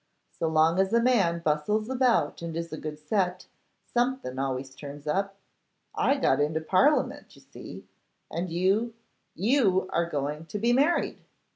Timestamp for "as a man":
0.79-1.41